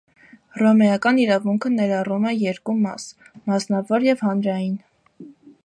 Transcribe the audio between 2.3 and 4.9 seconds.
է երկու մաս՝ մասնավոր և հանրային։